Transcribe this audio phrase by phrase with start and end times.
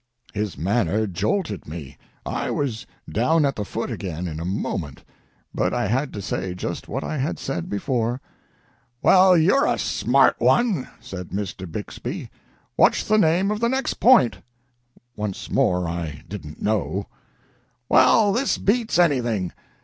[0.33, 1.95] His manner jolted me.
[2.25, 5.03] I was down at the foot again, in a moment.
[5.53, 8.19] But I had to say just what I had said before.
[9.03, 11.71] "Well, you're a smart one," said Mr.
[11.71, 12.31] Bixby.
[12.75, 14.37] "What's the name of the next point?"
[15.15, 17.05] Once more I didn't know.
[17.87, 19.51] "Well, this beats anything!